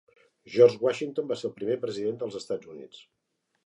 George 0.53 0.79
Washington 0.85 1.29
va 1.33 1.39
ser 1.43 1.47
el 1.51 1.55
primer 1.61 1.79
president 1.87 2.21
dels 2.25 2.43
Estats 2.45 2.77
Units. 2.77 3.09